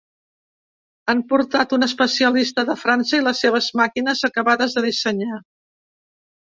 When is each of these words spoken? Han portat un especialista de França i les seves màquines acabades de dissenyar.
Han 1.13 1.21
portat 1.33 1.75
un 1.77 1.87
especialista 1.89 2.65
de 2.71 2.77
França 2.85 3.21
i 3.21 3.27
les 3.29 3.43
seves 3.47 3.71
màquines 3.83 4.27
acabades 4.33 4.79
de 4.79 4.89
dissenyar. 4.91 5.41